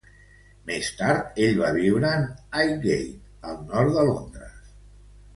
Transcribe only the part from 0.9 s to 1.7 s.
tard ell va